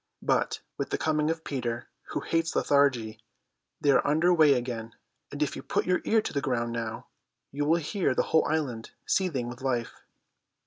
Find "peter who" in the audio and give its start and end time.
1.43-2.21